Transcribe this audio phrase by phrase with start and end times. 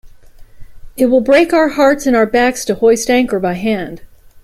[0.97, 4.01] It will break our hearts and our backs to hoist anchor by hand.